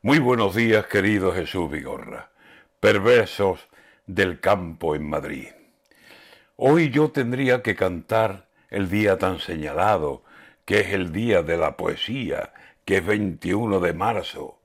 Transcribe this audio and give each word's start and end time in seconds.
Muy 0.00 0.20
buenos 0.20 0.54
días, 0.54 0.86
querido 0.86 1.32
Jesús 1.32 1.68
Vigorra, 1.68 2.30
perversos 2.78 3.66
del 4.06 4.38
campo 4.38 4.94
en 4.94 5.10
Madrid. 5.10 5.48
Hoy 6.54 6.90
yo 6.90 7.10
tendría 7.10 7.64
que 7.64 7.74
cantar 7.74 8.46
el 8.70 8.88
día 8.90 9.18
tan 9.18 9.40
señalado, 9.40 10.22
que 10.64 10.78
es 10.82 10.92
el 10.92 11.10
día 11.10 11.42
de 11.42 11.56
la 11.56 11.76
poesía, 11.76 12.52
que 12.84 12.98
es 12.98 13.06
21 13.06 13.80
de 13.80 13.92
marzo, 13.92 14.60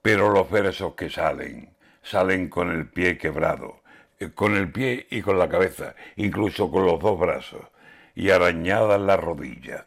pero 0.00 0.30
los 0.30 0.50
versos 0.50 0.94
que 0.94 1.10
salen, 1.10 1.74
salen 2.02 2.48
con 2.48 2.70
el 2.70 2.88
pie 2.88 3.18
quebrado, 3.18 3.82
eh, 4.18 4.30
con 4.30 4.56
el 4.56 4.72
pie 4.72 5.06
y 5.10 5.20
con 5.20 5.38
la 5.38 5.50
cabeza, 5.50 5.94
incluso 6.16 6.70
con 6.70 6.86
los 6.86 6.98
dos 7.00 7.20
brazos, 7.20 7.66
y 8.14 8.30
arañadas 8.30 8.98
las 8.98 9.20
rodillas, 9.20 9.84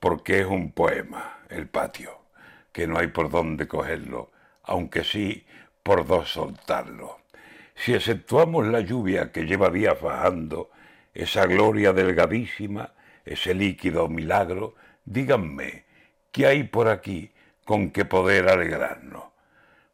porque 0.00 0.40
es 0.40 0.46
un 0.46 0.72
poema, 0.72 1.38
el 1.48 1.68
patio 1.68 2.25
que 2.76 2.86
no 2.86 2.98
hay 2.98 3.06
por 3.06 3.30
dónde 3.30 3.66
cogerlo, 3.66 4.30
aunque 4.62 5.02
sí 5.02 5.46
por 5.82 6.06
dos 6.06 6.30
soltarlo. 6.30 7.20
Si 7.74 7.94
exceptuamos 7.94 8.66
la 8.66 8.80
lluvia 8.80 9.32
que 9.32 9.46
lleva 9.46 9.70
días 9.70 9.98
bajando, 9.98 10.68
esa 11.14 11.46
gloria 11.46 11.94
delgadísima, 11.94 12.92
ese 13.24 13.54
líquido 13.54 14.08
milagro, 14.08 14.74
díganme, 15.06 15.86
¿qué 16.30 16.48
hay 16.48 16.64
por 16.64 16.88
aquí 16.88 17.32
con 17.64 17.92
que 17.92 18.04
poder 18.04 18.46
alegrarnos? 18.46 19.24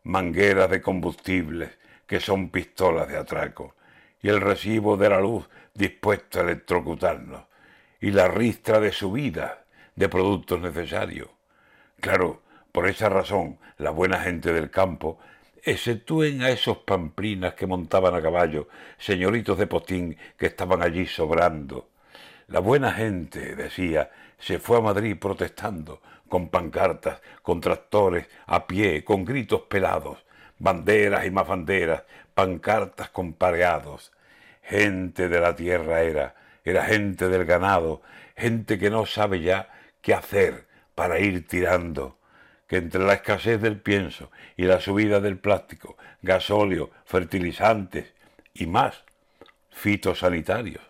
Mangueras 0.03 0.69
de 0.69 0.83
combustibles 0.83 1.79
que 2.05 2.19
son 2.19 2.49
pistolas 2.49 3.07
de 3.07 3.17
atraco, 3.17 3.77
y 4.21 4.29
el 4.29 4.41
recibo 4.41 4.97
de 4.97 5.09
la 5.09 5.21
luz 5.21 5.49
dispuesto 5.73 6.41
a 6.41 6.43
electrocutarnos, 6.43 7.45
y 8.01 8.11
la 8.11 8.27
ristra 8.27 8.81
de 8.81 8.91
subida 8.91 9.67
de 9.95 10.09
productos 10.09 10.61
necesarios. 10.61 11.29
Claro, 12.01 12.43
por 12.73 12.89
esa 12.89 13.11
razón, 13.11 13.59
la 13.77 13.91
buena 13.91 14.19
gente 14.21 14.53
del 14.53 14.71
campo, 14.71 15.19
exceptúen 15.62 16.43
a 16.43 16.51
esos 16.51 16.79
pamplinas 16.79 17.55
que 17.55 17.67
montaban 17.67 18.15
a 18.15 18.23
caballo, 18.23 18.69
señoritos 18.98 19.59
de 19.59 19.67
postín 19.67 20.17
que 20.39 20.47
estaban 20.47 20.83
allí 20.83 21.06
sobrando. 21.06 21.91
La 22.48 22.61
buena 22.61 22.93
gente, 22.93 23.55
decía, 23.55 24.11
se 24.39 24.59
fue 24.59 24.78
a 24.78 24.81
Madrid 24.81 25.17
protestando, 25.19 26.00
con 26.28 26.48
pancartas, 26.48 27.20
con 27.43 27.61
tractores, 27.61 28.27
a 28.47 28.67
pie, 28.67 29.05
con 29.05 29.25
gritos 29.25 29.62
pelados, 29.62 30.25
banderas 30.59 31.27
y 31.27 31.31
más 31.31 31.47
banderas, 31.47 32.05
pancartas 32.34 33.11
con 33.11 33.34
pareados. 33.34 34.12
Gente 34.62 35.28
de 35.28 35.41
la 35.41 35.55
tierra 35.55 36.03
era, 36.03 36.34
era 36.65 36.84
gente 36.87 37.28
del 37.28 37.45
ganado, 37.45 38.00
gente 38.34 38.78
que 38.78 38.89
no 38.89 39.05
sabe 39.05 39.43
ya 39.43 39.69
qué 40.00 40.15
hacer 40.15 40.67
para 40.95 41.20
ir 41.20 41.47
tirando 41.47 42.17
que 42.73 42.78
entre 42.78 43.05
la 43.05 43.12
escasez 43.12 43.61
del 43.61 43.78
pienso 43.78 44.31
y 44.56 44.62
la 44.62 44.81
subida 44.81 45.20
del 45.20 45.37
plástico, 45.37 45.98
gasóleo, 46.23 46.89
fertilizantes 47.05 48.15
y 48.55 48.65
más 48.65 49.05
fitosanitarios, 49.69 50.83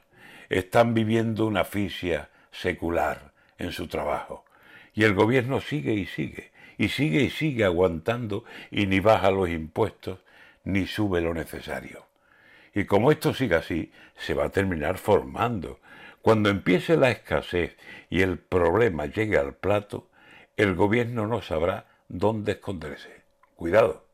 están 0.49 0.95
viviendo 0.95 1.45
una 1.45 1.63
asfixia 1.63 2.29
secular 2.53 3.33
en 3.59 3.73
su 3.73 3.89
trabajo. 3.89 4.45
Y 4.95 5.03
el 5.03 5.15
gobierno 5.15 5.61
sigue 5.61 5.95
y 5.95 6.07
sigue, 6.07 6.53
y 6.79 6.89
sigue 6.89 7.23
y 7.23 7.31
sigue 7.31 7.65
aguantando 7.65 8.45
y 8.71 8.87
ni 8.87 9.01
baja 9.01 9.33
los 9.33 9.49
impuestos 9.49 10.21
ni 10.63 10.87
sube 10.87 11.21
lo 11.21 11.35
necesario. 11.35 12.07
Y 12.77 12.85
como 12.85 13.11
esto 13.11 13.35
sigue 13.35 13.57
así, 13.57 13.91
se 14.17 14.35
va 14.35 14.45
a 14.45 14.51
terminar 14.51 14.99
formando. 14.99 15.81
Cuando 16.21 16.49
empiece 16.49 16.97
la 16.97 17.11
escasez 17.11 17.77
y 18.09 18.23
el 18.23 18.39
problema 18.39 19.07
llegue 19.07 19.37
al 19.37 19.55
plato, 19.55 20.07
el 20.57 20.75
gobierno 20.75 21.27
no 21.27 21.43
sabrá 21.43 21.87
dónde 22.09 22.53
esconderse. 22.53 23.23
Cuidado. 23.57 24.07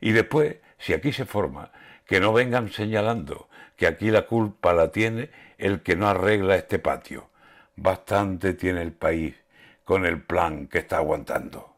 Y 0.00 0.12
después, 0.12 0.56
si 0.78 0.92
aquí 0.92 1.12
se 1.12 1.24
forma, 1.24 1.72
que 2.06 2.20
no 2.20 2.32
vengan 2.32 2.70
señalando 2.70 3.48
que 3.76 3.86
aquí 3.86 4.10
la 4.10 4.26
culpa 4.26 4.72
la 4.72 4.90
tiene 4.90 5.30
el 5.58 5.82
que 5.82 5.96
no 5.96 6.08
arregla 6.08 6.56
este 6.56 6.78
patio. 6.78 7.30
Bastante 7.76 8.54
tiene 8.54 8.82
el 8.82 8.92
país 8.92 9.34
con 9.84 10.06
el 10.06 10.22
plan 10.22 10.66
que 10.66 10.78
está 10.78 10.96
aguantando. 10.96 11.74